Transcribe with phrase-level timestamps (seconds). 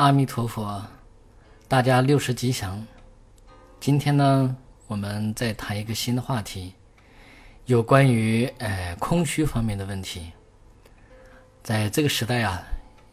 [0.00, 0.82] 阿弥陀佛，
[1.68, 2.82] 大家六十吉祥。
[3.78, 6.72] 今天呢，我们再谈一个新的话题，
[7.66, 10.32] 有关于呃空虚方面的问题。
[11.62, 12.62] 在这个时代啊，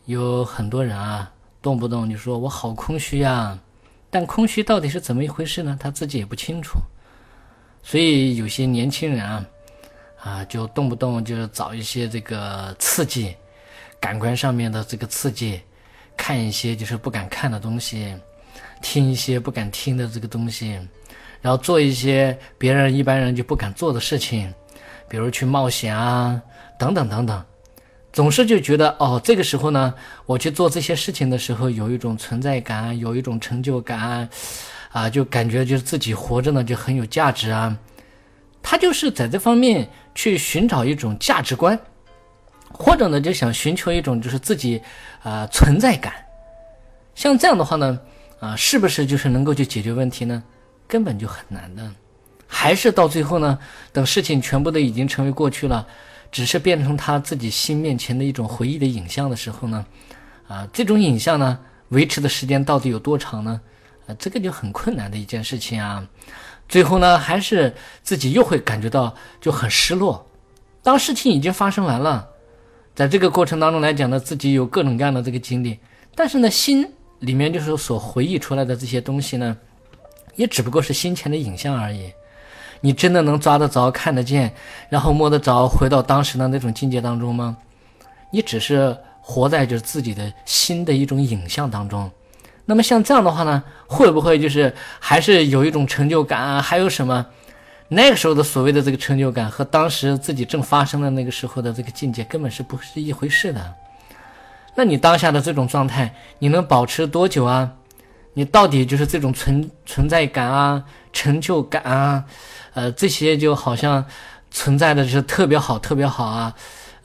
[0.05, 1.29] 有很多人啊，
[1.61, 3.59] 动不动就说我好空虚呀，
[4.09, 5.77] 但空虚到底是怎么一回事呢？
[5.77, 6.79] 他自己也不清楚。
[7.83, 9.45] 所以有些年轻人啊，
[10.21, 13.35] 啊，就动不动就是找一些这个刺激，
[13.99, 15.59] 感官上面的这个刺激。
[16.17, 18.13] 看一些就是不敢看的东西，
[18.81, 20.77] 听一些不敢听的这个东西，
[21.41, 24.53] 然后做一些别人一般人就不敢做的事情，
[25.07, 26.41] 比如去冒险啊，
[26.77, 27.45] 等等等等，
[28.11, 29.93] 总是就觉得哦，这个时候呢，
[30.25, 34.27] 我去做这些事情的时候，有一种存在感，有一种成就感，
[34.91, 37.77] 啊，就感觉就是自己活着呢就很有价值啊，
[38.61, 41.79] 他就是在这方面去寻找一种价值观。
[42.77, 44.81] 或者呢，就想寻求一种就是自己，
[45.23, 46.13] 啊存在感，
[47.15, 47.99] 像这样的话呢，
[48.39, 50.43] 啊是不是就是能够去解决问题呢？
[50.87, 51.89] 根本就很难的，
[52.47, 53.59] 还是到最后呢，
[53.91, 55.85] 等事情全部都已经成为过去了，
[56.31, 59.85] 只是变成他自己心面前的一种回忆的影像的时候呢，
[60.47, 61.59] 啊这种影像呢，
[61.89, 63.59] 维持的时间到底有多长呢？
[64.05, 66.07] 啊这个就很困难的一件事情啊，
[66.69, 70.25] 最后呢，还是自己又会感觉到就很失落，
[70.81, 72.29] 当事情已经发生完了。
[72.97, 75.77] 在这个过程当中来讲呢，自己有各种各样的这个经历，
[76.15, 76.83] 但是呢，心
[77.19, 79.55] 里面就是所回忆出来的这些东西呢，
[80.35, 82.11] 也只不过是心前的影像而已。
[82.81, 84.51] 你真的能抓得着、看得见，
[84.89, 87.55] 然后摸得着，回到当时的那种境界当中吗？
[88.31, 92.09] 你只是活在就是自己的心的一种影像当中。
[92.65, 96.59] 那么像这样的话呢，会不会就是还是有一种成就感啊？
[96.59, 97.23] 还有什么？
[97.89, 103.73] 那个时候的所谓的这个成就感和当时自己正发生的那个时候的这个境界根本是不是一回事的。
[104.75, 107.71] 那你当下的这种状态，你能保持多久啊？
[108.33, 112.23] 你到底就是这种存存在感啊、成就感啊，
[112.73, 114.05] 呃，这些就好像
[114.51, 116.53] 存在的就是特别好、特别好啊，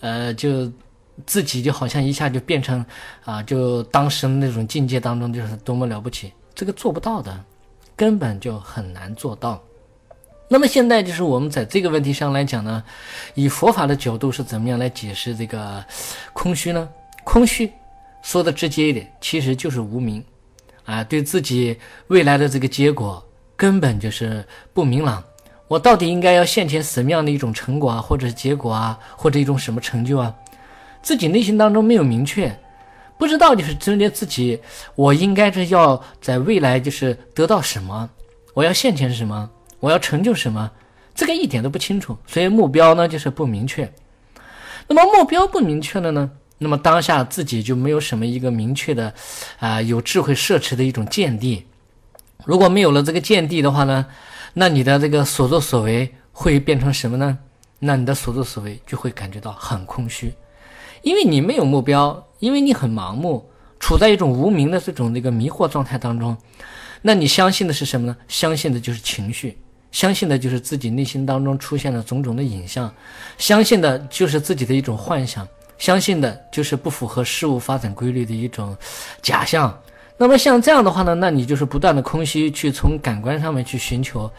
[0.01, 0.71] 呃，就
[1.25, 2.85] 自己就好像一下就变成
[3.25, 7.43] 啊，就当时那种境界当中就是多么了不起，这个做不到的，
[7.97, 9.63] 根本就很难做到。
[10.53, 12.85] 那么现在就是我们在这个问题上来讲呢，
[13.33, 15.83] 以佛法的角度是怎么样来解释这个
[16.35, 16.87] 空虚呢？
[17.25, 17.73] 空虚
[18.21, 20.23] 说的直接一点，其实就是无明
[20.85, 21.75] 啊，对自己
[22.09, 23.27] 未来的这个结果
[23.57, 25.25] 根本就是不明朗。
[25.69, 30.35] 我到底应该要现前什么样的一种成果啊，或者是结果啊，或者一种什么成就啊？
[31.01, 32.55] 自己内心当中没有明确，
[33.19, 34.61] 不知道就是针对自己，
[34.97, 38.11] 我应该是要在未来就是得到什么？
[38.53, 39.49] 我要现前是什么？
[39.83, 40.71] 我要成就什么？
[41.13, 43.93] 这个一点都不清楚，所以目标呢就是不明确。
[44.87, 46.31] 那么目标不明确了呢？
[46.59, 49.13] 那么当下自己就没有什么一个明确的，
[49.59, 51.67] 啊，有智慧摄持的一种见地。
[52.45, 54.07] 如果没有了这个见地的话呢，
[54.55, 57.37] 那你的这个所作所为会变成什么呢？
[57.81, 60.33] 那你的所作所为就会感觉到很空虚，
[61.03, 63.51] 因为你没有目标，因为你很盲目，
[63.81, 66.37] 处在一种无名的这种那个迷惑状态当中。
[67.03, 68.17] 那你相信的是什么呢？
[68.29, 69.59] 相信的就是情绪。
[69.93, 72.93] 相信的就是自己内心当中出现的种种的影像，
[73.37, 78.75] 相信的就是自己的一种幻想，相信的就是不符合事物发展规律的一种
[79.21, 79.79] 假象。
[80.17, 84.31] 那么像这样的话呢，那你就是不断的空虚去从感官上面去寻求，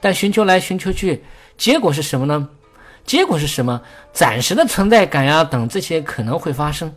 [0.00, 1.24] 但寻求来寻求去，
[1.58, 2.48] 结果是什么呢？
[3.04, 3.82] 结果是什么？
[4.12, 6.94] 暂时的存在感呀等这些可能会发生，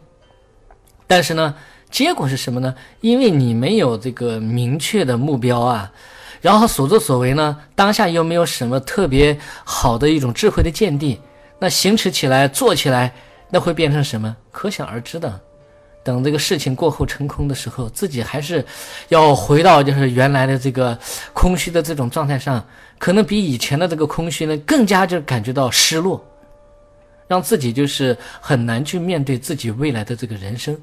[1.07, 1.55] 但是呢，
[1.89, 2.75] 结果是什么呢？
[3.01, 5.91] 因为你没有这个明确的目标啊。
[6.43, 7.57] 然后所作所为呢？
[7.73, 11.17] 当下又没有什么特别好的一种智慧的见地，
[11.57, 13.13] 那行持起来、做起来，
[13.49, 14.35] 那会变成什么？
[14.51, 15.39] 可想而知的。
[16.03, 18.63] 等这个事情过后成空的时候，自己还是
[19.07, 20.99] 要回到就是原来的这个
[21.31, 22.61] 空虚的这种状态上，
[22.99, 26.21] 可能比以前的这个空虚呢更加就感觉到失落，
[27.25, 30.77] 让自己就是很难去面对自己未来的这个人生。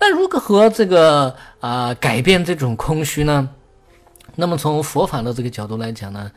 [0.00, 3.48] 那如何这个啊改变这种空虚呢？
[4.34, 6.30] 那么从佛法的这个角度来讲呢，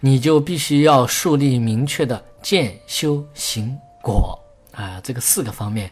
[0.00, 4.38] 你就必须要树立明确的见修行果
[4.72, 5.90] 啊，这个四个方面。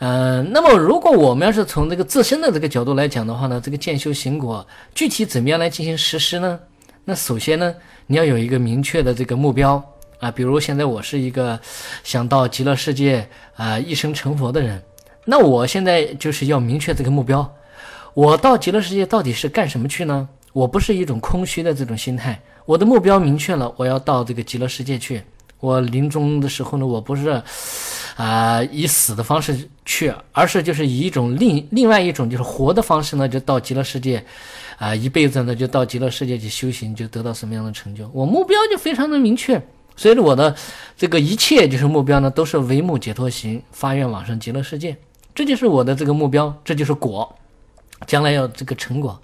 [0.00, 6.58] 嗯，那么如果我们要是从这个自身的这个角度来讲的话呢，这个见修行果具体怎么样来进行实施呢？
[7.04, 7.74] 那首先呢，
[8.06, 9.82] 你要有一个明确的这个目标
[10.18, 11.58] 啊，比如现在我是一个
[12.02, 14.82] 想到极乐世界啊一生成佛的人，
[15.24, 17.48] 那我现在就是要明确这个目标，
[18.14, 20.28] 我到极乐世界到底是干什么去呢？
[20.54, 25.20] 我不是一种空虚的这种心态，我的目标明确了，我要到这个极乐世界去。
[25.58, 27.42] 我临终的时候呢，我不是
[28.16, 34.24] 啊以死的方式去，而是就是以一种另另外一种就是活的方式呢，就到极乐世界，
[34.78, 38.08] 啊一辈子呢就到极乐世界去修行，就得到什么样的成就？
[38.12, 39.60] 我目标就非常的明确，
[39.96, 40.54] 所以我的
[40.96, 44.96] 这个一切就是目标呢，都是为目解脱行，发愿往生极乐世界，
[45.34, 47.34] 这就是我的这个目标，这就是果，
[48.06, 49.20] 将来要这个成果。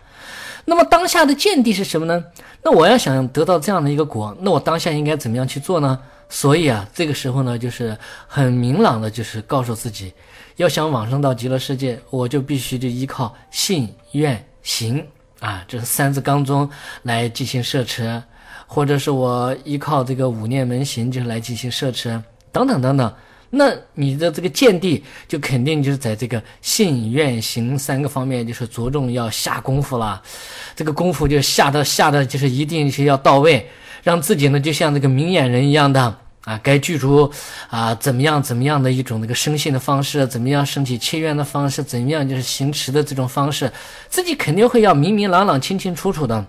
[0.70, 2.24] 那么当下的见地是什么呢？
[2.62, 5.98] 那我要想得到这样的一个果，那我当下应该怎么样去做呢？
[6.28, 10.12] 所以啊，这个时候呢，就是很明朗的，就是告诉自己，
[10.54, 15.04] 要想往生到极乐世界，我就必须就依靠信愿行
[15.40, 16.70] 啊，这三字纲中
[17.02, 18.22] 来进行摄持，
[18.68, 23.12] 或者是我依靠这个五念门行，就是来进行摄持，等等等等。
[23.52, 30.22] 那你的这个见地就肯定就是在这个信愿行三个方面，就是着重要下功夫了。
[30.76, 33.68] 这个功夫就下的下的就是一定是要到位，
[34.04, 36.00] 让自己呢就像这个明眼人一样的
[36.44, 37.28] 啊，该具足
[37.68, 43.70] 啊怎么样怎么样的一种那个生信的方式，怎么样升起切愿的方式，怎么样就是行持的这种方式，
[44.08, 46.46] 自己肯定会要明明朗朗、清清楚楚的。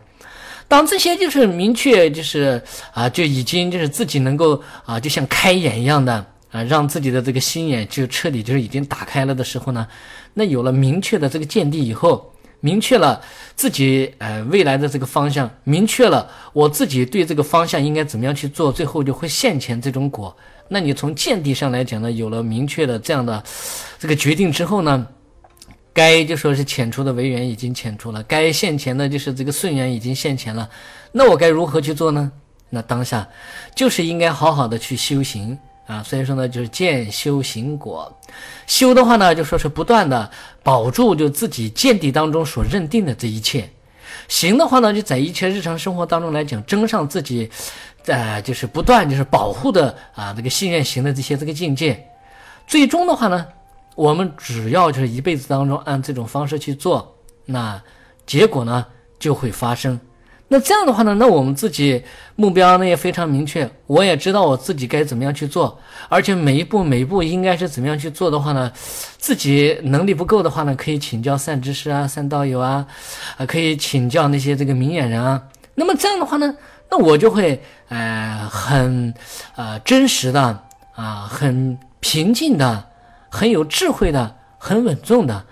[0.68, 2.62] 当这些就是明确，就是
[2.94, 6.24] 啊就已经就是自己能够啊就像开眼一样的。
[6.52, 9.88] 啊，让自己的这个心眼就彻底就是已经打开了的时候呢，
[10.34, 13.22] 那有了明确的这个见地以后，明确了
[13.56, 20.36] 自己呃未来的这个方向，明确了我自己对这个方向应该怎么样去做，最后就会现前这种果。
[20.68, 23.42] 那你从见地上来讲呢，有了明确的这样的
[23.98, 25.08] 这个决定之后呢，
[25.94, 30.70] 该就说是遣除的为缘已经遣除了，该现前的就是这个顺缘已经现前了，
[31.14, 32.32] 那我该如何去做呢？
[32.70, 33.28] 那当下
[33.76, 35.58] 就是应该好好的去修行。
[35.92, 38.10] 啊，所以说呢，就是见修行果，
[38.66, 40.32] 修的话呢，就说是不断的
[40.64, 43.64] 保住就自己见地当中所认定的这一切；
[44.30, 47.52] 行的话呢，就在一切日常生活当中来讲，争上自己，
[48.06, 52.02] 呃，就是不断就是保护的啊，这个信愿行的这些这个境界。
[52.66, 53.46] 最终的话呢，
[53.96, 57.14] 我们只要就是一辈子当中按这种方式去做，
[57.46, 57.84] 那
[58.26, 58.86] 结果呢
[59.20, 60.00] 就会发生。
[60.54, 62.04] 那这样的话呢，那我们自己
[62.36, 68.70] 目标呢也非常明确，我也知道我自己该怎么样去做，而且每一步每一步应该是怎么样去做的话呢，
[69.18, 72.86] 自己能力不够的话呢，可以请教善知识啊、善道友啊，
[73.38, 75.42] 啊，可以请教那些这个明眼人啊。
[75.74, 76.54] 那么这样的话呢，
[76.90, 79.14] 那我就会呃很
[79.56, 80.42] 呃真实的
[80.96, 82.84] 啊，很平静的，
[83.30, 85.46] 很有智慧的，很稳重的。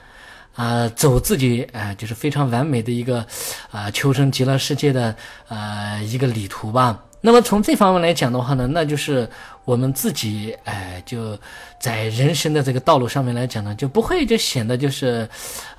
[0.59, 3.25] 啊，走自己啊，就是非常完美的一个
[3.71, 5.15] 啊，求生极乐世界的
[5.47, 7.01] 呃一个旅途吧。
[7.21, 9.29] 那么从这方面来讲的话呢，那就是
[9.63, 11.37] 我们自己哎，就
[11.79, 15.29] 在人生的这个道路上面来讲呢，就不会就显得就是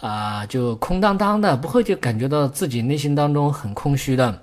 [0.01, 4.43] 啊，就空荡荡的，不会就感觉到自己内心当中很空虚的。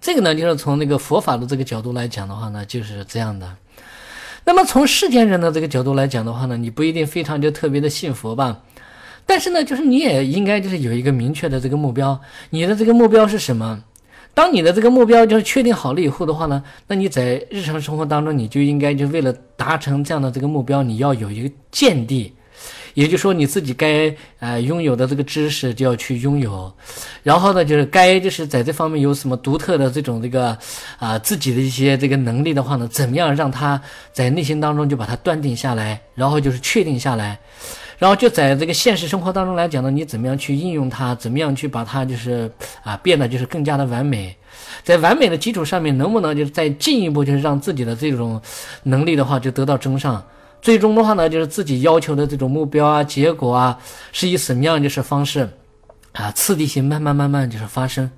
[0.00, 3.48] 这个呢，就是从那个佛法的这个角度来讲的话呢，就是这样的。
[4.44, 8.58] 那么从世间人的这个角度来讲的话呢，你不一定非常就特别的信佛吧。
[9.30, 13.80] 但是呢，就是你也应该就是有一个明确的这个目标，你的这个目标是什么？
[14.34, 22.34] 当你的这个目标就是确定好了以后的话呢，那你在日常生活当中，你就应该就为了达成这样的这个目标，你要有一个见地，
[22.94, 26.72] 也就是说你自己该呃拥有的这个知识就要去拥有，
[27.22, 30.58] 然后呢，就是该就是在这方面有什么独特的这种这个
[30.98, 33.80] 啊自己的一些这个能力的话呢，怎么样让他
[34.12, 37.38] 在内心当中就把它断定下来，然后就是确定下来。
[38.00, 41.14] 然后就在这个现实生活当中来讲呢，你怎么样去应用它？
[41.16, 42.50] 怎么样去把它就是
[42.82, 44.34] 啊变得就是更加的完美？
[44.82, 48.40] 在完美的基础上面，能不能就是再进一步就是让自己的这种
[48.84, 50.24] 能力的话就得到增上？
[50.62, 53.78] 最终的话呢，就是自己要求的这种目标啊、结果啊，
[54.12, 55.46] 是以什么样就是方式
[56.12, 58.10] 啊次第性慢慢慢慢就是发生，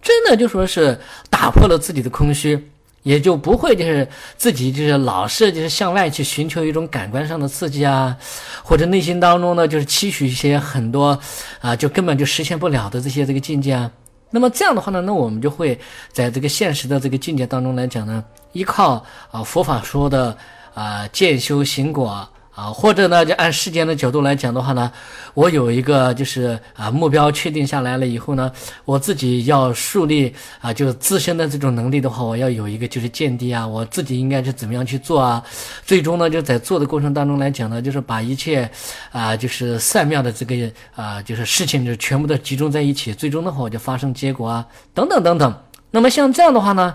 [0.00, 0.96] 真的就说是
[1.28, 2.70] 打破了自己的空虚。
[3.06, 8.16] 也就不会就是自己就是老是就是向外去寻求一种感官上的刺激啊，
[8.64, 11.16] 或者内心当中呢就是期许一些很多
[11.60, 13.88] 啊就根本就实现不了的这些这个境界啊。
[14.28, 15.78] 那么这样的话呢，那我们就会
[16.10, 20.36] 在这个现实的这个境界当中来讲呢，依靠啊佛法说的
[20.74, 22.28] 啊见修行果。
[22.56, 24.90] 啊，或者呢，就按世间的角度来讲的话呢，
[25.34, 28.50] 我有一个就是啊目标确定下来了以后呢，
[28.86, 35.44] 我自己要树立啊，就自身的这种能力的话，我要有一个就是见地啊，我自己应该是怎么样去做啊？
[35.84, 38.66] 最终呢，就在做的过程当中来讲呢，就是把一切
[39.12, 40.54] 啊，就是善妙的这个
[40.94, 45.54] 啊，就是事情就全部都集中在一起，最终的话我就发生结果啊，等等等等。
[45.90, 46.94] 那么像这样的话呢，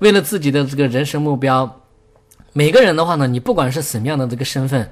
[0.00, 1.80] 为了自己的这个人生目标。
[2.56, 4.90] 每个人的话呢，你不管是什么样的这个身份，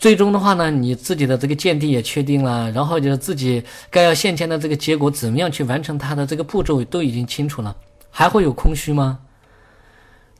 [0.00, 7.76] 最终的话呢，你自己的这个见地也确定了，然后就是自己该要现前的这个结果怎么样去完成它的这个步骤都已经清楚了，
[8.10, 9.20] 还会有空虚吗？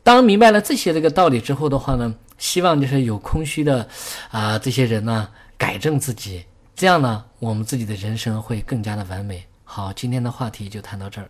[0.03, 3.87] 当明白了这些这个道理之后的话呢，希望就是有空虚的
[4.29, 6.43] 啊这些人呢改正自己，
[6.75, 9.41] 这样呢我们自己的人生会更加的完美。
[9.63, 11.29] 好，今天的话题就谈到这儿。